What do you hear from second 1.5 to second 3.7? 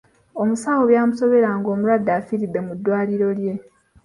ng'omulwadde afiiridde mu ddwaliro lye.